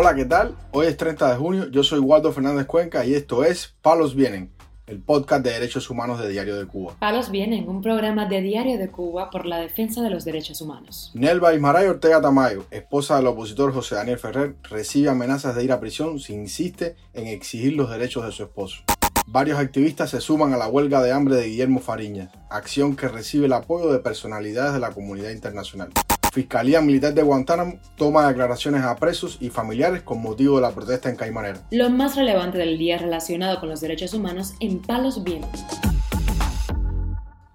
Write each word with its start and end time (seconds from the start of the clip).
Hola, 0.00 0.14
¿qué 0.14 0.26
tal? 0.26 0.54
Hoy 0.70 0.86
es 0.86 0.96
30 0.96 1.28
de 1.28 1.36
junio, 1.36 1.68
yo 1.72 1.82
soy 1.82 1.98
Waldo 1.98 2.30
Fernández 2.30 2.66
Cuenca 2.66 3.04
y 3.04 3.14
esto 3.14 3.42
es 3.42 3.74
Palos 3.82 4.14
Vienen, 4.14 4.52
el 4.86 5.02
podcast 5.02 5.44
de 5.44 5.50
derechos 5.50 5.90
humanos 5.90 6.20
de 6.20 6.28
Diario 6.28 6.56
de 6.56 6.66
Cuba. 6.66 6.94
Palos 7.00 7.32
Vienen, 7.32 7.68
un 7.68 7.82
programa 7.82 8.26
de 8.26 8.40
Diario 8.40 8.78
de 8.78 8.92
Cuba 8.92 9.28
por 9.28 9.44
la 9.44 9.58
defensa 9.58 10.00
de 10.00 10.10
los 10.10 10.24
derechos 10.24 10.60
humanos. 10.60 11.10
Nelva 11.14 11.52
Ismaray 11.52 11.88
Ortega 11.88 12.20
Tamayo, 12.20 12.64
esposa 12.70 13.16
del 13.16 13.26
opositor 13.26 13.74
José 13.74 13.96
Daniel 13.96 14.20
Ferrer, 14.20 14.54
recibe 14.70 15.08
amenazas 15.08 15.56
de 15.56 15.64
ir 15.64 15.72
a 15.72 15.80
prisión 15.80 16.20
si 16.20 16.32
insiste 16.32 16.94
en 17.12 17.26
exigir 17.26 17.72
los 17.72 17.90
derechos 17.90 18.24
de 18.24 18.30
su 18.30 18.44
esposo. 18.44 18.84
Varios 19.26 19.58
activistas 19.58 20.10
se 20.10 20.20
suman 20.20 20.52
a 20.52 20.58
la 20.58 20.68
huelga 20.68 21.02
de 21.02 21.10
hambre 21.10 21.34
de 21.34 21.48
Guillermo 21.48 21.80
Fariñas, 21.80 22.30
acción 22.50 22.94
que 22.94 23.08
recibe 23.08 23.46
el 23.46 23.52
apoyo 23.52 23.92
de 23.92 23.98
personalidades 23.98 24.74
de 24.74 24.78
la 24.78 24.92
comunidad 24.92 25.30
internacional. 25.30 25.90
Fiscalía 26.32 26.80
Militar 26.80 27.14
de 27.14 27.22
Guantánamo 27.22 27.80
toma 27.96 28.28
declaraciones 28.28 28.82
a 28.82 28.94
presos 28.96 29.38
y 29.40 29.50
familiares 29.50 30.02
con 30.02 30.20
motivo 30.20 30.56
de 30.56 30.62
la 30.62 30.70
protesta 30.72 31.08
en 31.08 31.16
Caimanera. 31.16 31.66
Lo 31.70 31.90
más 31.90 32.16
relevante 32.16 32.58
del 32.58 32.76
día 32.76 32.98
relacionado 32.98 33.58
con 33.60 33.68
los 33.68 33.80
derechos 33.80 34.12
humanos 34.14 34.54
en 34.60 34.80
Palos 34.80 35.24
Vientos. 35.24 35.64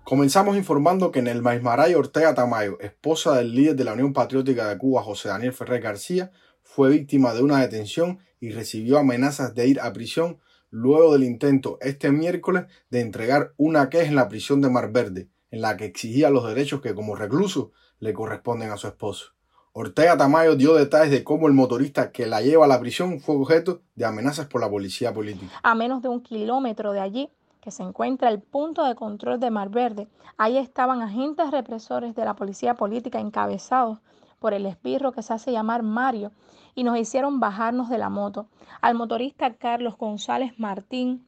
Comenzamos 0.04 0.58
informando 0.58 1.12
que 1.12 1.20
el 1.20 1.42
Maismaray 1.42 1.94
Ortega 1.96 2.36
Tamayo, 2.36 2.80
esposa 2.80 3.38
del 3.38 3.56
líder 3.56 3.76
de 3.76 3.84
la 3.84 3.94
Unión 3.94 4.12
Patriótica 4.12 4.68
de 4.68 4.78
Cuba, 4.78 5.02
José 5.02 5.30
Daniel 5.30 5.54
Ferrer 5.54 5.82
García, 5.82 6.32
fue 6.62 6.90
víctima 6.90 7.34
de 7.34 7.44
una 7.44 7.62
detención 7.62 8.20
y 8.40 8.52
recibió 8.52 8.98
amenazas 8.98 9.56
de 9.56 9.68
ir 9.68 9.80
a 9.80 9.94
prisión 9.94 10.40
luego 10.70 11.14
del 11.14 11.24
intento 11.24 11.78
este 11.82 12.12
miércoles 12.12 12.66
de 12.90 13.02
entregar 13.02 13.54
una 13.58 13.90
queja 13.90 14.08
en 14.08 14.16
la 14.16 14.28
prisión 14.28 14.60
de 14.60 14.70
Mar 14.70 14.92
Verde, 14.92 15.30
en 15.52 15.62
la 15.62 15.78
que 15.78 15.86
exigía 15.86 16.32
los 16.32 16.48
derechos 16.48 16.82
que 16.82 16.96
como 16.96 17.16
recluso 17.16 17.72
le 18.00 18.14
corresponden 18.14 18.72
a 18.72 18.78
su 18.78 18.88
esposo. 18.88 19.34
Ortega 19.72 20.16
Tamayo 20.16 20.56
dio 20.56 20.76
detalles 20.76 21.10
de 21.10 21.24
cómo 21.24 21.48
el 21.48 21.54
motorista 21.54 22.12
que 22.12 22.28
la 22.28 22.42
lleva 22.42 22.66
a 22.66 22.68
la 22.68 22.80
prisión 22.80 23.20
fue 23.20 23.36
objeto 23.36 23.82
de 23.96 24.06
amenazas 24.06 24.46
por 24.46 24.62
la 24.62 24.70
policía 24.70 25.14
política. 25.14 25.52
A 25.64 25.74
menos 25.74 26.04
de 26.04 26.10
un 26.10 26.22
kilómetro 26.22 26.92
de 26.92 27.00
allí, 27.00 27.30
que 27.60 27.72
se 27.72 27.82
encuentra 27.82 28.30
el 28.30 28.40
punto 28.42 28.84
de 28.84 28.94
control 28.94 29.40
de 29.40 29.50
Mar 29.50 29.70
Verde, 29.70 30.08
ahí 30.38 30.58
estaban 30.58 31.02
agentes 31.02 31.50
represores 31.50 32.14
de 32.14 32.26
la 32.26 32.36
policía 32.36 32.76
política 32.76 33.20
encabezados 33.20 34.00
por 34.40 34.54
el 34.54 34.66
espirro 34.66 35.14
que 35.14 35.24
se 35.24 35.34
hace 35.34 35.52
llamar 35.52 35.82
Mario 35.82 36.32
y 36.76 36.84
nos 36.84 36.98
hicieron 36.98 37.40
bajarnos 37.40 37.90
de 37.90 37.98
la 37.98 38.10
moto. 38.10 38.48
Al 38.82 38.94
motorista 38.94 39.54
Carlos 39.54 39.98
González 39.98 40.52
Martín 40.58 41.26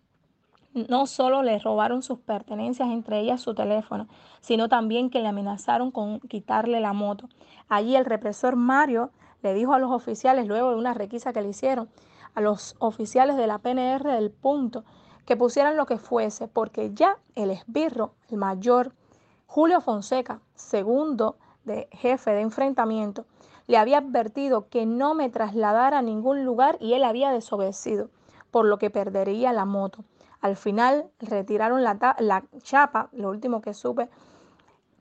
no 0.75 1.07
solo 1.07 1.41
le 1.41 1.57
robaron 1.57 2.03
sus 2.03 2.19
pertenencias, 2.19 2.89
entre 2.89 3.21
ellas 3.21 3.41
su 3.41 3.55
teléfono, 3.55 4.07
sino 4.41 4.67
también 4.67 5.09
que 5.09 5.21
le 5.21 5.29
amenazaron 5.29 5.89
con 5.89 6.19
quitarle 6.19 6.81
la 6.81 6.93
moto. 6.93 7.29
Allí 7.69 7.95
el 7.95 8.05
represor 8.05 8.57
Mario 8.57 9.09
le 9.41 9.53
dijo 9.53 9.73
a 9.73 9.79
los 9.79 9.91
oficiales, 9.91 10.47
luego 10.47 10.71
de 10.71 10.75
una 10.75 10.93
requisa 10.93 11.31
que 11.31 11.41
le 11.41 11.49
hicieron, 11.49 11.89
a 12.35 12.41
los 12.41 12.75
oficiales 12.79 13.37
de 13.37 13.47
la 13.47 13.59
PNR 13.59 14.03
del 14.03 14.31
punto, 14.31 14.83
que 15.25 15.37
pusieran 15.37 15.77
lo 15.77 15.85
que 15.85 15.97
fuese, 15.97 16.47
porque 16.47 16.93
ya 16.93 17.17
el 17.35 17.49
esbirro, 17.51 18.11
el 18.29 18.37
mayor, 18.37 18.91
Julio 19.47 19.79
Fonseca, 19.79 20.41
segundo 20.55 21.37
de 21.63 21.87
jefe 21.91 22.31
de 22.31 22.41
enfrentamiento, 22.41 23.25
le 23.67 23.77
había 23.77 23.99
advertido 23.99 24.67
que 24.67 24.85
no 24.85 25.15
me 25.15 25.29
trasladara 25.29 25.99
a 25.99 26.03
ningún 26.03 26.43
lugar 26.43 26.77
y 26.81 26.93
él 26.93 27.03
había 27.03 27.31
desobedecido, 27.31 28.09
por 28.51 28.65
lo 28.65 28.77
que 28.77 28.89
perdería 28.89 29.53
la 29.53 29.65
moto. 29.65 30.03
Al 30.41 30.55
final 30.55 31.09
retiraron 31.19 31.83
la, 31.83 32.43
chapa, 32.61 33.09
lo 33.11 33.29
último 33.29 33.61
que 33.61 33.73
supe, 33.73 34.09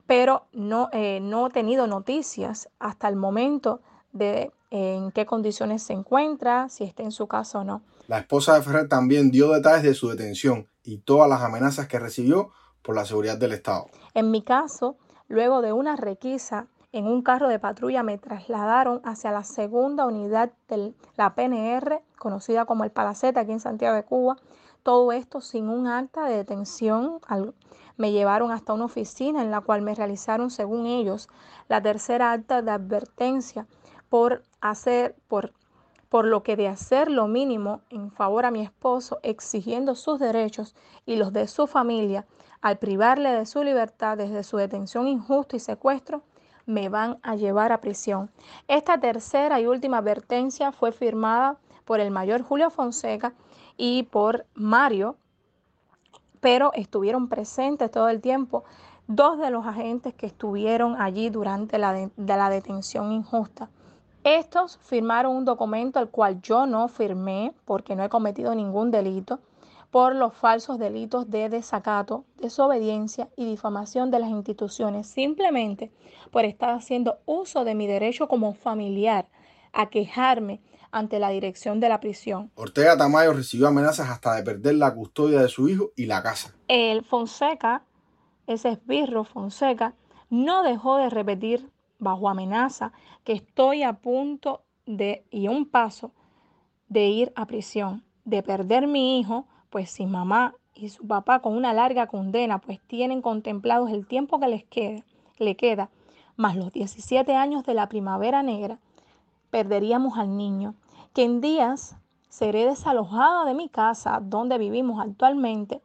pero 0.07 0.45
no, 0.53 0.89
eh, 0.91 1.19
no 1.21 1.47
he 1.47 1.49
tenido 1.49 1.87
noticias 1.87 2.69
hasta 2.79 3.07
el 3.07 3.15
momento 3.15 3.81
de 4.11 4.51
en 4.71 5.11
qué 5.11 5.25
condiciones 5.25 5.83
se 5.83 5.93
encuentra, 5.93 6.69
si 6.69 6.83
está 6.83 7.03
en 7.03 7.11
su 7.11 7.27
casa 7.27 7.59
o 7.59 7.63
no. 7.63 7.81
La 8.07 8.19
esposa 8.19 8.55
de 8.55 8.61
Ferrer 8.61 8.89
también 8.89 9.31
dio 9.31 9.51
detalles 9.51 9.83
de 9.83 9.93
su 9.93 10.09
detención 10.09 10.67
y 10.83 10.97
todas 10.97 11.29
las 11.29 11.41
amenazas 11.41 11.87
que 11.87 11.99
recibió 11.99 12.51
por 12.81 12.95
la 12.95 13.05
seguridad 13.05 13.37
del 13.37 13.53
Estado. 13.53 13.87
En 14.13 14.31
mi 14.31 14.41
caso, 14.41 14.97
luego 15.27 15.61
de 15.61 15.71
una 15.71 15.95
requisa 15.95 16.67
en 16.91 17.07
un 17.07 17.23
carro 17.23 17.49
de 17.49 17.59
patrulla 17.59 18.03
me 18.03 18.17
trasladaron 18.17 19.01
hacia 19.03 19.31
la 19.31 19.43
segunda 19.43 20.05
unidad 20.05 20.51
de 20.69 20.93
la 21.17 21.35
PNR, 21.35 22.01
conocida 22.17 22.65
como 22.65 22.83
el 22.83 22.91
Palacete, 22.91 23.39
aquí 23.39 23.51
en 23.51 23.59
Santiago 23.59 23.95
de 23.95 24.03
Cuba. 24.03 24.37
Todo 24.85 25.11
esto 25.13 25.41
sin 25.41 25.67
un 25.67 25.87
acta 25.87 26.25
de 26.25 26.37
detención. 26.37 27.19
Me 27.97 28.11
llevaron 28.11 28.51
hasta 28.51 28.71
una 28.71 28.85
oficina 28.85 29.41
en 29.41 29.49
la 29.49 29.61
cual 29.61 29.81
me 29.81 29.95
realizaron, 29.95 30.51
según 30.51 30.85
ellos, 30.85 31.27
la 31.67 31.81
tercera 31.81 32.31
acta 32.31 32.61
de 32.61 32.69
advertencia 32.69 33.65
por 34.09 34.43
hacer, 34.61 35.15
por, 35.27 35.53
por 36.07 36.25
lo 36.25 36.43
que 36.43 36.55
de 36.55 36.67
hacer 36.67 37.09
lo 37.09 37.25
mínimo 37.25 37.81
en 37.89 38.11
favor 38.11 38.45
a 38.45 38.51
mi 38.51 38.61
esposo, 38.61 39.17
exigiendo 39.23 39.95
sus 39.95 40.19
derechos 40.19 40.75
y 41.07 41.15
los 41.15 41.33
de 41.33 41.47
su 41.47 41.65
familia, 41.65 42.27
al 42.61 42.77
privarle 42.77 43.31
de 43.31 43.47
su 43.47 43.63
libertad 43.63 44.17
desde 44.17 44.43
su 44.43 44.57
detención 44.57 45.07
injusta 45.07 45.55
y 45.55 45.61
secuestro, 45.61 46.21
me 46.67 46.89
van 46.89 47.17
a 47.23 47.35
llevar 47.35 47.71
a 47.71 47.81
prisión. 47.81 48.29
Esta 48.67 48.99
tercera 48.99 49.59
y 49.59 49.65
última 49.65 49.97
advertencia 49.97 50.71
fue 50.71 50.91
firmada 50.91 51.57
por 51.85 51.99
el 51.99 52.11
mayor 52.11 52.43
Julio 52.43 52.69
Fonseca 52.69 53.33
y 53.77 54.03
por 54.03 54.45
Mario, 54.53 55.15
pero 56.39 56.71
estuvieron 56.73 57.27
presentes 57.27 57.91
todo 57.91 58.09
el 58.09 58.21
tiempo 58.21 58.63
dos 59.07 59.37
de 59.39 59.51
los 59.51 59.65
agentes 59.65 60.13
que 60.13 60.25
estuvieron 60.25 60.99
allí 60.99 61.29
durante 61.29 61.77
la, 61.77 61.93
de, 61.93 62.09
la 62.17 62.49
detención 62.49 63.11
injusta. 63.11 63.69
Estos 64.23 64.79
firmaron 64.79 65.35
un 65.35 65.45
documento 65.45 65.99
al 65.99 66.09
cual 66.09 66.41
yo 66.41 66.65
no 66.65 66.87
firmé 66.87 67.53
porque 67.65 67.95
no 67.95 68.03
he 68.03 68.09
cometido 68.09 68.55
ningún 68.55 68.89
delito 68.89 69.39
por 69.91 70.15
los 70.15 70.33
falsos 70.33 70.79
delitos 70.79 71.29
de 71.29 71.47
desacato, 71.47 72.25
desobediencia 72.37 73.29
y 73.37 73.45
difamación 73.45 74.11
de 74.11 74.19
las 74.19 74.29
instituciones, 74.29 75.07
simplemente 75.07 75.91
por 76.31 76.43
estar 76.43 76.71
haciendo 76.71 77.19
uso 77.25 77.63
de 77.63 77.75
mi 77.75 77.87
derecho 77.87 78.27
como 78.27 78.53
familiar 78.53 79.27
a 79.71 79.89
quejarme 79.89 80.59
ante 80.91 81.19
la 81.19 81.29
dirección 81.29 81.79
de 81.79 81.89
la 81.89 81.99
prisión. 81.99 82.51
Ortega 82.55 82.97
Tamayo 82.97 83.33
recibió 83.33 83.67
amenazas 83.67 84.09
hasta 84.09 84.35
de 84.35 84.43
perder 84.43 84.75
la 84.75 84.93
custodia 84.93 85.41
de 85.41 85.49
su 85.49 85.67
hijo 85.69 85.91
y 85.95 86.05
la 86.05 86.23
casa. 86.23 86.53
El 86.67 87.03
Fonseca, 87.03 87.83
ese 88.47 88.69
esbirro 88.69 89.23
Fonseca, 89.23 89.93
no 90.29 90.63
dejó 90.63 90.97
de 90.97 91.09
repetir 91.09 91.69
bajo 91.99 92.29
amenaza 92.29 92.91
que 93.23 93.33
estoy 93.33 93.83
a 93.83 93.93
punto 93.93 94.63
de 94.85 95.25
y 95.31 95.47
un 95.47 95.69
paso 95.69 96.11
de 96.87 97.07
ir 97.07 97.33
a 97.35 97.45
prisión, 97.45 98.03
de 98.23 98.43
perder 98.43 98.87
mi 98.87 99.19
hijo 99.19 99.47
pues 99.75 99.89
si 99.89 100.05
mamá 100.05 100.55
y 100.73 100.87
su 100.87 101.05
papá 101.05 101.41
con 101.41 101.53
una 101.53 101.73
larga 101.73 102.07
condena, 102.07 102.59
pues 102.59 102.79
tienen 102.87 103.21
contemplados 103.21 103.91
el 103.91 104.07
tiempo 104.07 104.39
que 104.39 104.47
les 104.47 104.63
quede, 104.63 105.03
le 105.37 105.57
queda, 105.57 105.89
más 106.37 106.55
los 106.55 106.71
17 106.71 107.35
años 107.35 107.65
de 107.65 107.73
la 107.73 107.89
primavera 107.89 108.41
negra, 108.41 108.79
perderíamos 109.55 110.17
al 110.17 110.35
niño, 110.35 110.75
que 111.13 111.23
en 111.23 111.39
días 111.39 111.95
seré 112.27 112.65
desalojada 112.65 113.45
de 113.45 113.53
mi 113.53 113.69
casa 113.69 114.19
donde 114.21 114.57
vivimos 114.57 114.99
actualmente, 114.99 115.81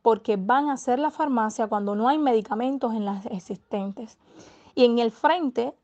porque 0.00 0.38
van 0.38 0.70
a 0.70 0.78
ser 0.78 0.98
la 0.98 1.10
farmacia 1.10 1.66
cuando 1.66 1.94
no 1.94 2.08
hay 2.08 2.16
medicamentos 2.16 2.94
en 2.94 3.04
las 3.04 3.26
existentes. 3.26 4.16
Y 4.74 4.86
en 4.86 4.98
el 4.98 5.10
frente, 5.10 5.74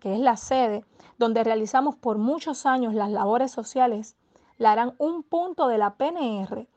que 0.00 0.12
es 0.12 0.20
la 0.20 0.36
sede, 0.36 0.84
donde 1.16 1.42
realizamos 1.42 1.96
por 1.96 2.18
muchos 2.18 2.66
años 2.66 2.92
las 2.92 3.10
labores 3.10 3.50
sociales, 3.50 4.14
le 4.58 4.68
harán 4.68 4.94
un 4.98 5.22
punto 5.22 5.68
de 5.68 5.78
la 5.78 5.94
PNR 5.94 6.68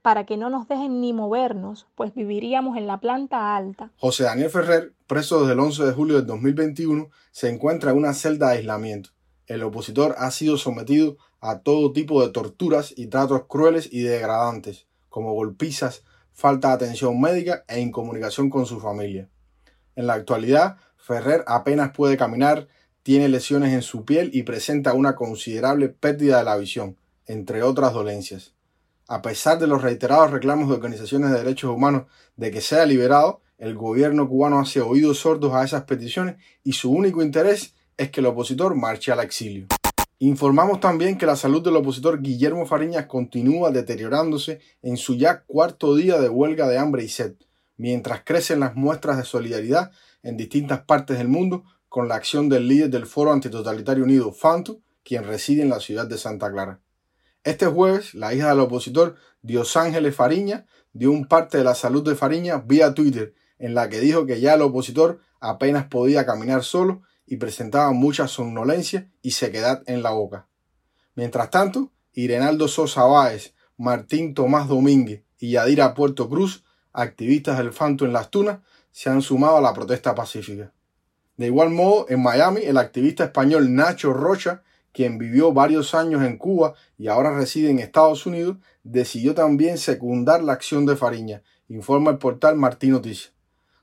para 0.00 0.24
que 0.24 0.38
no 0.38 0.48
nos 0.48 0.66
dejen 0.66 1.02
ni 1.02 1.12
movernos, 1.12 1.86
pues 1.94 2.14
viviríamos 2.14 2.78
en 2.78 2.86
la 2.86 3.00
planta 3.00 3.54
alta. 3.54 3.90
José 3.98 4.24
Daniel 4.24 4.48
Ferrer, 4.48 4.94
preso 5.06 5.40
desde 5.40 5.52
el 5.52 5.60
11 5.60 5.84
de 5.84 5.92
julio 5.92 6.16
del 6.16 6.26
2021, 6.26 7.10
se 7.32 7.50
encuentra 7.50 7.90
en 7.90 7.98
una 7.98 8.14
celda 8.14 8.48
de 8.48 8.56
aislamiento. 8.56 9.10
El 9.48 9.64
opositor 9.64 10.14
ha 10.18 10.30
sido 10.30 10.56
sometido 10.56 11.16
a 11.40 11.58
todo 11.58 11.92
tipo 11.92 12.22
de 12.22 12.30
torturas 12.32 12.94
y 12.96 13.08
tratos 13.08 13.46
crueles 13.48 13.88
y 13.90 14.02
degradantes, 14.02 14.86
como 15.08 15.32
golpizas, 15.32 16.04
falta 16.32 16.68
de 16.68 16.74
atención 16.74 17.20
médica 17.20 17.64
e 17.66 17.80
incomunicación 17.80 18.48
con 18.48 18.64
su 18.64 18.78
familia. 18.78 19.28
En 19.96 20.06
la 20.06 20.14
actualidad, 20.14 20.76
Ferrer 20.96 21.42
apenas 21.48 21.90
puede 21.90 22.16
caminar, 22.16 22.68
tiene 23.02 23.28
lesiones 23.28 23.72
en 23.72 23.82
su 23.82 24.04
piel 24.04 24.30
y 24.32 24.44
presenta 24.44 24.92
una 24.92 25.16
considerable 25.16 25.88
pérdida 25.88 26.38
de 26.38 26.44
la 26.44 26.56
visión, 26.56 26.96
entre 27.26 27.64
otras 27.64 27.92
dolencias 27.92 28.52
a 29.08 29.22
pesar 29.22 29.58
de 29.58 29.66
los 29.66 29.82
reiterados 29.82 30.30
reclamos 30.30 30.68
de 30.68 30.74
organizaciones 30.74 31.30
de 31.30 31.38
derechos 31.38 31.70
humanos 31.70 32.04
de 32.36 32.50
que 32.50 32.60
sea 32.60 32.84
liberado, 32.84 33.40
el 33.56 33.74
gobierno 33.74 34.28
cubano 34.28 34.60
hace 34.60 34.82
oídos 34.82 35.20
sordos 35.20 35.54
a 35.54 35.64
esas 35.64 35.84
peticiones 35.84 36.36
y 36.62 36.74
su 36.74 36.92
único 36.92 37.22
interés 37.22 37.74
es 37.98 38.10
que 38.10 38.20
el 38.20 38.26
opositor 38.26 38.74
marche 38.76 39.12
al 39.12 39.20
exilio. 39.20 39.66
Informamos 40.20 40.80
también 40.80 41.18
que 41.18 41.26
la 41.26 41.36
salud 41.36 41.62
del 41.62 41.76
opositor 41.76 42.22
Guillermo 42.22 42.64
Fariñas 42.64 43.06
continúa 43.06 43.70
deteriorándose 43.70 44.60
en 44.82 44.96
su 44.96 45.16
ya 45.16 45.42
cuarto 45.42 45.94
día 45.94 46.18
de 46.18 46.28
huelga 46.28 46.68
de 46.68 46.78
hambre 46.78 47.04
y 47.04 47.08
sed, 47.08 47.34
mientras 47.76 48.22
crecen 48.24 48.60
las 48.60 48.74
muestras 48.74 49.16
de 49.16 49.24
solidaridad 49.24 49.90
en 50.22 50.36
distintas 50.36 50.80
partes 50.80 51.18
del 51.18 51.28
mundo 51.28 51.64
con 51.88 52.08
la 52.08 52.14
acción 52.14 52.48
del 52.48 52.68
líder 52.68 52.90
del 52.90 53.06
Foro 53.06 53.32
Antitotalitario 53.32 54.04
Unido, 54.04 54.32
Fanto, 54.32 54.80
quien 55.04 55.24
reside 55.24 55.62
en 55.62 55.70
la 55.70 55.80
ciudad 55.80 56.06
de 56.06 56.18
Santa 56.18 56.50
Clara. 56.50 56.80
Este 57.44 57.66
jueves, 57.66 58.14
la 58.14 58.34
hija 58.34 58.48
del 58.50 58.60
opositor 58.60 59.16
Dios 59.42 59.76
Ángeles 59.76 60.14
Fariña 60.14 60.66
dio 60.92 61.10
un 61.10 61.26
parte 61.26 61.58
de 61.58 61.64
la 61.64 61.74
salud 61.74 62.04
de 62.06 62.14
Fariña 62.14 62.58
vía 62.58 62.94
Twitter, 62.94 63.34
en 63.58 63.74
la 63.74 63.88
que 63.88 64.00
dijo 64.00 64.26
que 64.26 64.40
ya 64.40 64.54
el 64.54 64.62
opositor 64.62 65.20
apenas 65.40 65.86
podía 65.86 66.26
caminar 66.26 66.62
solo 66.62 67.02
y 67.28 67.36
presentaba 67.36 67.92
mucha 67.92 68.26
somnolencia 68.26 69.10
y 69.22 69.32
sequedad 69.32 69.82
en 69.86 70.02
la 70.02 70.10
boca. 70.10 70.48
Mientras 71.14 71.50
tanto, 71.50 71.92
Irenaldo 72.12 72.68
Sosa 72.68 73.04
Báez, 73.04 73.54
Martín 73.76 74.34
Tomás 74.34 74.66
Domínguez 74.66 75.22
y 75.38 75.52
Yadira 75.52 75.94
Puerto 75.94 76.28
Cruz, 76.28 76.64
activistas 76.92 77.58
del 77.58 77.72
Fanto 77.72 78.04
en 78.04 78.12
Las 78.12 78.30
Tunas, 78.30 78.58
se 78.90 79.10
han 79.10 79.22
sumado 79.22 79.58
a 79.58 79.60
la 79.60 79.74
protesta 79.74 80.14
pacífica. 80.14 80.72
De 81.36 81.46
igual 81.46 81.70
modo, 81.70 82.06
en 82.08 82.22
Miami, 82.22 82.62
el 82.62 82.78
activista 82.78 83.24
español 83.24 83.74
Nacho 83.74 84.12
Rocha, 84.12 84.62
quien 84.92 85.18
vivió 85.18 85.52
varios 85.52 85.94
años 85.94 86.24
en 86.24 86.36
Cuba 86.38 86.74
y 86.96 87.06
ahora 87.06 87.36
reside 87.36 87.70
en 87.70 87.78
Estados 87.78 88.26
Unidos, 88.26 88.56
decidió 88.82 89.34
también 89.34 89.78
secundar 89.78 90.42
la 90.42 90.54
acción 90.54 90.86
de 90.86 90.96
Fariña, 90.96 91.42
informa 91.68 92.10
el 92.10 92.18
portal 92.18 92.56
Martín 92.56 92.90
Noticias. 92.90 93.37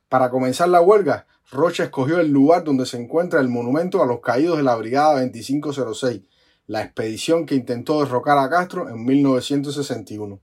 Para 0.09 0.29
comenzar 0.29 0.69
la 0.69 0.81
huelga, 0.81 1.25
Rocha 1.51 1.83
escogió 1.83 2.19
el 2.19 2.29
lugar 2.31 2.63
donde 2.63 2.85
se 2.85 3.01
encuentra 3.01 3.39
el 3.39 3.49
monumento 3.49 4.01
a 4.01 4.05
los 4.05 4.19
caídos 4.19 4.57
de 4.57 4.63
la 4.63 4.75
Brigada 4.75 5.21
2506, 5.21 6.21
la 6.67 6.83
expedición 6.83 7.45
que 7.45 7.55
intentó 7.55 8.03
derrocar 8.03 8.37
a 8.37 8.49
Castro 8.49 8.89
en 8.89 9.03
1961. 9.03 10.39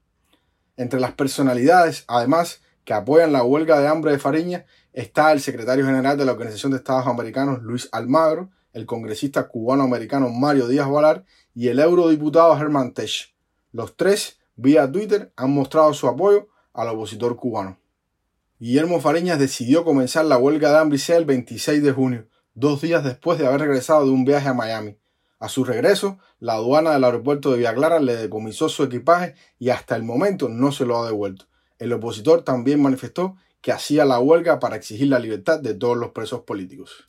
Entre 0.76 1.00
las 1.00 1.12
personalidades, 1.12 2.04
además, 2.08 2.60
que 2.84 2.94
apoyan 2.94 3.32
la 3.32 3.44
huelga 3.44 3.80
de 3.80 3.88
hambre 3.88 4.12
de 4.12 4.18
Fariña 4.18 4.64
está 4.92 5.32
el 5.32 5.40
secretario 5.40 5.86
general 5.86 6.18
de 6.18 6.24
la 6.24 6.32
Organización 6.32 6.72
de 6.72 6.78
Estados 6.78 7.06
Americanos, 7.06 7.62
Luis 7.62 7.88
Almagro, 7.92 8.50
el 8.72 8.86
congresista 8.86 9.48
cubano-americano 9.48 10.28
Mario 10.30 10.66
Díaz 10.66 10.88
Valar 10.88 11.24
y 11.54 11.68
el 11.68 11.78
eurodiputado 11.78 12.56
Herman 12.56 12.94
Tech. 12.94 13.34
Los 13.70 13.96
tres, 13.96 14.38
vía 14.56 14.90
Twitter, 14.90 15.32
han 15.36 15.52
mostrado 15.52 15.92
su 15.94 16.08
apoyo 16.08 16.48
al 16.72 16.88
opositor 16.88 17.36
cubano. 17.36 17.78
Guillermo 18.62 19.00
Fariñas 19.00 19.40
decidió 19.40 19.84
comenzar 19.84 20.24
la 20.24 20.38
huelga 20.38 20.70
de 20.70 20.78
hambre 20.78 20.96
el 21.08 21.24
26 21.24 21.82
de 21.82 21.90
junio, 21.90 22.28
dos 22.54 22.80
días 22.80 23.02
después 23.02 23.36
de 23.36 23.48
haber 23.48 23.62
regresado 23.62 24.04
de 24.04 24.12
un 24.12 24.24
viaje 24.24 24.48
a 24.48 24.54
Miami. 24.54 24.98
A 25.40 25.48
su 25.48 25.64
regreso, 25.64 26.20
la 26.38 26.52
aduana 26.52 26.92
del 26.92 27.02
aeropuerto 27.02 27.50
de 27.50 27.56
Villa 27.56 27.74
Clara 27.74 27.98
le 27.98 28.14
decomisó 28.14 28.68
su 28.68 28.84
equipaje 28.84 29.34
y 29.58 29.70
hasta 29.70 29.96
el 29.96 30.04
momento 30.04 30.48
no 30.48 30.70
se 30.70 30.86
lo 30.86 30.96
ha 30.96 31.06
devuelto. 31.06 31.46
El 31.80 31.92
opositor 31.92 32.44
también 32.44 32.80
manifestó 32.80 33.34
que 33.60 33.72
hacía 33.72 34.04
la 34.04 34.20
huelga 34.20 34.60
para 34.60 34.76
exigir 34.76 35.08
la 35.08 35.18
libertad 35.18 35.58
de 35.58 35.74
todos 35.74 35.96
los 35.96 36.12
presos 36.12 36.42
políticos. 36.42 37.02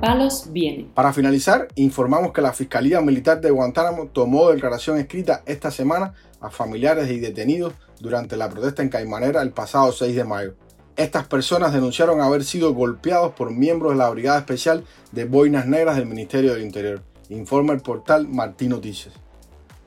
Palos 0.00 0.52
viene. 0.52 0.90
Para 0.94 1.12
finalizar, 1.12 1.68
informamos 1.74 2.32
que 2.32 2.40
la 2.40 2.52
Fiscalía 2.52 3.00
Militar 3.00 3.40
de 3.40 3.50
Guantánamo 3.50 4.06
tomó 4.06 4.50
declaración 4.50 4.98
escrita 4.98 5.42
esta 5.46 5.70
semana 5.70 6.14
a 6.40 6.50
familiares 6.50 7.10
y 7.10 7.20
detenidos 7.20 7.74
durante 8.00 8.36
la 8.36 8.48
protesta 8.48 8.82
en 8.82 8.88
Caimanera 8.88 9.42
el 9.42 9.50
pasado 9.50 9.92
6 9.92 10.14
de 10.14 10.24
mayo. 10.24 10.54
Estas 10.96 11.26
personas 11.26 11.72
denunciaron 11.72 12.20
haber 12.20 12.44
sido 12.44 12.74
golpeados 12.74 13.32
por 13.34 13.52
miembros 13.52 13.92
de 13.92 13.98
la 13.98 14.10
Brigada 14.10 14.38
Especial 14.38 14.84
de 15.12 15.24
Boinas 15.24 15.66
Negras 15.66 15.96
del 15.96 16.06
Ministerio 16.06 16.52
del 16.52 16.64
Interior, 16.64 17.02
informa 17.28 17.72
el 17.72 17.80
portal 17.80 18.26
Martín 18.26 18.70
Noticias. 18.70 19.14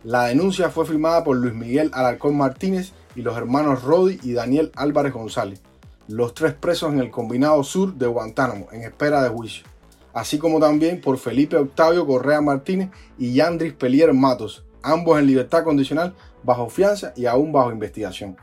La 0.03 0.25
denuncia 0.25 0.69
fue 0.69 0.85
firmada 0.85 1.23
por 1.23 1.37
Luis 1.37 1.53
Miguel 1.53 1.91
Alarcón 1.93 2.37
Martínez 2.37 2.93
y 3.15 3.21
los 3.21 3.37
hermanos 3.37 3.83
Rodi 3.83 4.19
y 4.23 4.33
Daniel 4.33 4.71
Álvarez 4.75 5.13
González, 5.13 5.61
los 6.07 6.33
tres 6.33 6.53
presos 6.53 6.93
en 6.93 6.99
el 6.99 7.11
Combinado 7.11 7.63
Sur 7.63 7.93
de 7.95 8.07
Guantánamo, 8.07 8.67
en 8.71 8.83
espera 8.83 9.21
de 9.21 9.29
juicio, 9.29 9.65
así 10.13 10.37
como 10.37 10.59
también 10.59 11.01
por 11.01 11.17
Felipe 11.17 11.57
Octavio 11.57 12.07
Correa 12.07 12.41
Martínez 12.41 12.89
y 13.17 13.33
Yandris 13.33 13.73
Pelier 13.73 14.13
Matos, 14.13 14.63
ambos 14.81 15.19
en 15.19 15.27
libertad 15.27 15.63
condicional, 15.63 16.15
bajo 16.43 16.69
fianza 16.69 17.13
y 17.15 17.25
aún 17.25 17.51
bajo 17.51 17.71
investigación. 17.71 18.37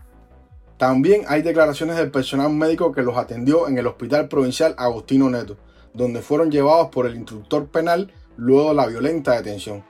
También 0.77 1.23
hay 1.27 1.43
declaraciones 1.43 1.97
del 1.97 2.11
personal 2.11 2.51
médico 2.51 2.93
que 2.93 3.03
los 3.03 3.17
atendió 3.17 3.69
en 3.69 3.79
el 3.79 3.87
Hospital 3.87 4.29
Provincial 4.29 4.75
Agostino 4.79 5.29
Neto, 5.29 5.57
donde 5.93 6.23
fueron 6.23 6.51
llevados 6.51 6.89
por 6.89 7.07
el 7.07 7.17
instructor 7.17 7.67
penal 7.67 8.13
luego 8.37 8.69
de 8.69 8.75
la 8.77 8.87
violenta 8.87 9.33
detención. 9.33 9.83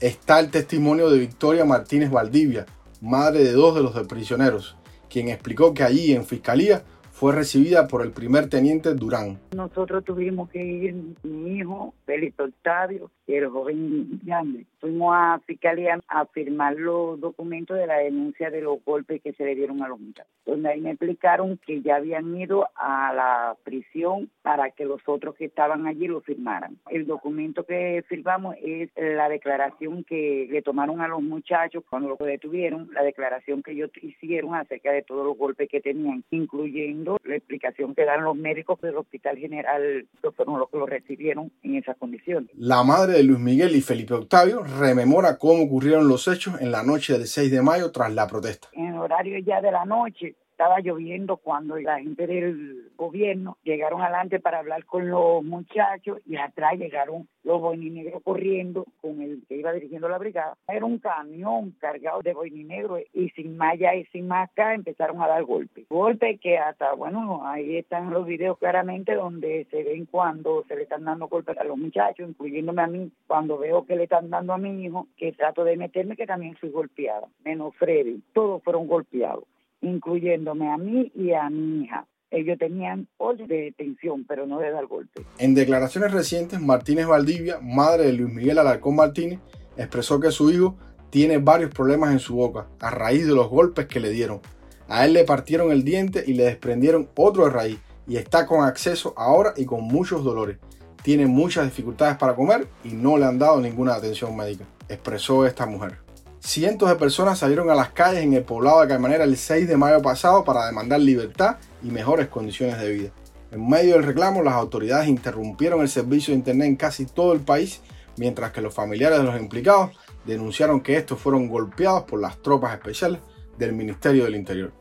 Está 0.00 0.40
el 0.40 0.50
testimonio 0.50 1.10
de 1.10 1.20
Victoria 1.20 1.64
Martínez 1.64 2.10
Valdivia, 2.10 2.66
madre 3.00 3.44
de 3.44 3.52
dos 3.52 3.76
de 3.76 3.82
los 3.82 3.92
prisioneros, 4.08 4.76
quien 5.08 5.28
explicó 5.28 5.74
que 5.74 5.84
allí 5.84 6.12
en 6.12 6.24
fiscalía 6.24 6.82
fue 7.12 7.32
recibida 7.32 7.86
por 7.86 8.02
el 8.02 8.10
primer 8.10 8.48
teniente 8.48 8.94
Durán. 8.94 9.38
Nosotros 9.54 10.02
tuvimos 10.02 10.50
que 10.50 10.64
ir, 10.64 10.96
mi 11.22 11.58
hijo, 11.58 11.94
Felipe 12.04 12.42
Octavio, 12.42 13.12
el 13.26 13.48
joven 13.48 14.20
Yandel. 14.24 14.66
Fuimos 14.80 15.14
a 15.14 15.40
Fiscalía 15.46 16.00
a 16.08 16.26
firmar 16.26 16.74
los 16.76 17.20
documentos 17.20 17.76
de 17.76 17.86
la 17.86 17.98
denuncia 17.98 18.50
de 18.50 18.60
los 18.60 18.84
golpes 18.84 19.22
que 19.22 19.32
se 19.32 19.44
le 19.44 19.54
dieron 19.54 19.82
a 19.82 19.88
los 19.88 20.00
muchachos. 20.00 20.32
Donde 20.44 20.70
ahí 20.70 20.80
me 20.80 20.90
explicaron 20.90 21.58
que 21.64 21.82
ya 21.82 21.96
habían 21.96 22.36
ido 22.36 22.68
a 22.74 23.12
la 23.14 23.56
prisión 23.62 24.28
para 24.42 24.70
que 24.70 24.84
los 24.84 25.00
otros 25.06 25.36
que 25.36 25.44
estaban 25.44 25.86
allí 25.86 26.08
lo 26.08 26.20
firmaran. 26.20 26.78
El 26.90 27.06
documento 27.06 27.64
que 27.64 28.04
firmamos 28.08 28.56
es 28.62 28.90
la 28.96 29.28
declaración 29.28 30.04
que 30.04 30.48
le 30.50 30.62
tomaron 30.62 31.00
a 31.00 31.08
los 31.08 31.22
muchachos 31.22 31.84
cuando 31.88 32.08
los 32.08 32.18
detuvieron, 32.18 32.90
la 32.92 33.02
declaración 33.02 33.62
que 33.62 33.72
ellos 33.72 33.90
hicieron 34.00 34.54
acerca 34.54 34.90
de 34.90 35.02
todos 35.02 35.24
los 35.24 35.38
golpes 35.38 35.68
que 35.68 35.80
tenían, 35.80 36.24
incluyendo 36.30 37.18
la 37.24 37.36
explicación 37.36 37.94
que 37.94 38.04
dan 38.04 38.24
los 38.24 38.36
médicos 38.36 38.80
del 38.80 38.96
Hospital 38.96 39.38
General, 39.38 40.06
que 40.20 40.30
fueron 40.32 40.58
los 40.58 40.68
que 40.70 40.78
lo 40.78 40.86
recibieron 40.86 41.52
en 41.62 41.76
esas 41.76 41.96
condiciones. 41.96 42.50
La 42.56 42.82
madre 42.82 43.21
Luis 43.22 43.38
Miguel 43.38 43.76
y 43.76 43.80
Felipe 43.80 44.14
Octavio 44.14 44.62
rememora 44.62 45.38
cómo 45.38 45.62
ocurrieron 45.64 46.08
los 46.08 46.28
hechos 46.28 46.60
en 46.60 46.70
la 46.70 46.82
noche 46.82 47.14
del 47.14 47.26
6 47.26 47.50
de 47.50 47.62
mayo 47.62 47.90
tras 47.90 48.12
la 48.12 48.26
protesta. 48.26 48.68
En 48.72 48.94
horario 48.94 49.38
ya 49.38 49.60
de 49.60 49.70
la 49.70 49.84
noche, 49.84 50.34
estaba 50.62 50.78
lloviendo 50.78 51.38
cuando 51.38 51.76
la 51.76 51.98
gente 51.98 52.24
del 52.24 52.92
gobierno 52.96 53.58
llegaron 53.64 54.00
adelante 54.00 54.38
para 54.38 54.60
hablar 54.60 54.84
con 54.84 55.10
los 55.10 55.42
muchachos 55.42 56.20
y 56.24 56.36
atrás 56.36 56.78
llegaron 56.78 57.26
los 57.42 57.60
boininegros 57.60 58.22
corriendo 58.22 58.86
con 59.00 59.20
el 59.20 59.42
que 59.48 59.56
iba 59.56 59.72
dirigiendo 59.72 60.08
la 60.08 60.18
brigada. 60.18 60.56
Era 60.68 60.84
un 60.84 60.98
camión 60.98 61.72
cargado 61.80 62.22
de 62.22 62.32
boininegros 62.32 63.00
y 63.12 63.30
sin 63.30 63.56
malla 63.56 63.96
y 63.96 64.04
sin 64.12 64.28
máscara 64.28 64.74
empezaron 64.74 65.20
a 65.20 65.26
dar 65.26 65.42
golpes. 65.42 65.88
Golpes 65.88 66.38
que 66.38 66.58
hasta, 66.58 66.92
bueno, 66.92 67.44
ahí 67.44 67.78
están 67.78 68.10
los 68.10 68.24
videos 68.24 68.56
claramente 68.58 69.16
donde 69.16 69.66
se 69.68 69.82
ven 69.82 70.06
cuando 70.06 70.64
se 70.68 70.76
le 70.76 70.84
están 70.84 71.02
dando 71.02 71.26
golpes 71.26 71.58
a 71.58 71.64
los 71.64 71.76
muchachos, 71.76 72.28
incluyéndome 72.28 72.82
a 72.82 72.86
mí, 72.86 73.10
cuando 73.26 73.58
veo 73.58 73.84
que 73.84 73.96
le 73.96 74.04
están 74.04 74.30
dando 74.30 74.52
a 74.52 74.58
mi 74.58 74.84
hijo, 74.84 75.08
que 75.16 75.32
trato 75.32 75.64
de 75.64 75.76
meterme, 75.76 76.14
que 76.14 76.26
también 76.28 76.54
fui 76.54 76.70
golpeada, 76.70 77.26
menos 77.44 77.74
Freddy, 77.74 78.22
todos 78.32 78.62
fueron 78.62 78.86
golpeados 78.86 79.42
incluyéndome 79.82 80.70
a 80.70 80.78
mí 80.78 81.12
y 81.14 81.32
a 81.32 81.50
mi 81.50 81.84
hija. 81.84 82.06
Ellos 82.30 82.56
tenían 82.58 83.08
orden 83.18 83.46
de 83.46 83.56
detención, 83.56 84.24
pero 84.26 84.46
no 84.46 84.58
de 84.58 84.70
dar 84.70 84.86
golpe. 84.86 85.22
En 85.38 85.54
declaraciones 85.54 86.12
recientes, 86.12 86.60
Martínez 86.60 87.06
Valdivia, 87.06 87.58
madre 87.60 88.04
de 88.04 88.14
Luis 88.14 88.32
Miguel 88.32 88.58
Alarcón 88.58 88.96
Martínez, 88.96 89.40
expresó 89.76 90.18
que 90.18 90.30
su 90.30 90.50
hijo 90.50 90.78
tiene 91.10 91.36
varios 91.36 91.70
problemas 91.70 92.10
en 92.12 92.20
su 92.20 92.36
boca 92.36 92.68
a 92.80 92.90
raíz 92.90 93.26
de 93.26 93.34
los 93.34 93.50
golpes 93.50 93.86
que 93.86 94.00
le 94.00 94.08
dieron. 94.08 94.40
A 94.88 95.04
él 95.04 95.12
le 95.12 95.24
partieron 95.24 95.70
el 95.70 95.84
diente 95.84 96.24
y 96.26 96.32
le 96.32 96.44
desprendieron 96.44 97.08
otro 97.16 97.44
de 97.44 97.50
raíz 97.50 97.78
y 98.06 98.16
está 98.16 98.46
con 98.46 98.64
acceso 98.64 99.12
ahora 99.16 99.52
y 99.56 99.66
con 99.66 99.84
muchos 99.84 100.24
dolores. 100.24 100.58
Tiene 101.02 101.26
muchas 101.26 101.66
dificultades 101.66 102.16
para 102.16 102.34
comer 102.34 102.66
y 102.84 102.92
no 102.92 103.18
le 103.18 103.26
han 103.26 103.38
dado 103.38 103.60
ninguna 103.60 103.94
atención 103.94 104.34
médica, 104.36 104.64
expresó 104.88 105.44
esta 105.44 105.66
mujer. 105.66 106.01
Cientos 106.44 106.88
de 106.88 106.96
personas 106.96 107.38
salieron 107.38 107.70
a 107.70 107.74
las 107.76 107.90
calles 107.90 108.24
en 108.24 108.32
el 108.32 108.42
poblado 108.42 108.80
de 108.80 108.88
Caimanera 108.88 109.22
el 109.22 109.36
6 109.36 109.68
de 109.68 109.76
mayo 109.76 110.02
pasado 110.02 110.42
para 110.42 110.66
demandar 110.66 110.98
libertad 110.98 111.58
y 111.84 111.86
mejores 111.86 112.26
condiciones 112.26 112.80
de 112.80 112.92
vida. 112.92 113.10
En 113.52 113.68
medio 113.68 113.94
del 113.94 114.02
reclamo, 114.02 114.42
las 114.42 114.54
autoridades 114.54 115.08
interrumpieron 115.08 115.82
el 115.82 115.88
servicio 115.88 116.32
de 116.32 116.38
Internet 116.38 116.66
en 116.66 116.76
casi 116.76 117.06
todo 117.06 117.32
el 117.32 117.40
país, 117.40 117.80
mientras 118.16 118.50
que 118.50 118.60
los 118.60 118.74
familiares 118.74 119.18
de 119.18 119.24
los 119.24 119.40
implicados 119.40 119.92
denunciaron 120.26 120.80
que 120.80 120.96
estos 120.96 121.20
fueron 121.20 121.48
golpeados 121.48 122.02
por 122.02 122.20
las 122.20 122.42
tropas 122.42 122.74
especiales 122.74 123.20
del 123.56 123.72
Ministerio 123.72 124.24
del 124.24 124.34
Interior. 124.34 124.72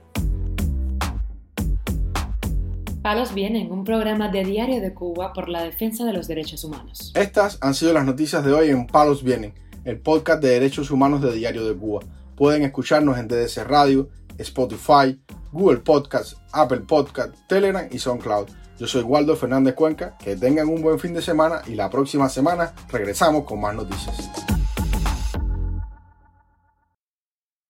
Palos 3.03 3.35
Vienen, 3.35 3.71
un 3.71 3.83
programa 3.83 4.29
de 4.29 4.43
Diario 4.45 4.81
de 4.81 4.95
Cuba 4.95 5.31
por 5.31 5.47
la 5.47 5.61
defensa 5.61 6.05
de 6.05 6.13
los 6.13 6.27
derechos 6.27 6.63
humanos. 6.63 7.13
Estas 7.15 7.59
han 7.61 7.75
sido 7.75 7.93
las 7.93 8.05
noticias 8.05 8.43
de 8.43 8.51
hoy 8.51 8.69
en 8.69 8.87
Palos 8.87 9.23
Vienen 9.23 9.53
el 9.85 9.99
podcast 9.99 10.41
de 10.41 10.49
derechos 10.49 10.91
humanos 10.91 11.21
de 11.21 11.33
Diario 11.33 11.65
de 11.65 11.75
Cuba. 11.75 12.01
Pueden 12.35 12.63
escucharnos 12.63 13.17
en 13.17 13.27
DDC 13.27 13.63
Radio, 13.65 14.09
Spotify, 14.37 15.19
Google 15.51 15.79
Podcast, 15.79 16.37
Apple 16.51 16.81
Podcast, 16.81 17.35
Telegram 17.47 17.87
y 17.91 17.99
SoundCloud. 17.99 18.49
Yo 18.79 18.87
soy 18.87 19.03
Waldo 19.03 19.35
Fernández 19.35 19.75
Cuenca, 19.75 20.17
que 20.17 20.35
tengan 20.35 20.67
un 20.67 20.81
buen 20.81 20.99
fin 20.99 21.13
de 21.13 21.21
semana 21.21 21.61
y 21.67 21.75
la 21.75 21.89
próxima 21.89 22.29
semana 22.29 22.73
regresamos 22.91 23.43
con 23.43 23.61
más 23.61 23.75
noticias. 23.75 24.60